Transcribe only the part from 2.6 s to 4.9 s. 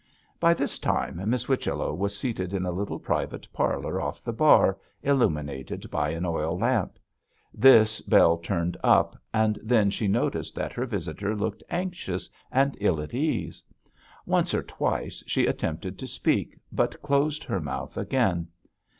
a little private parlour off the bar,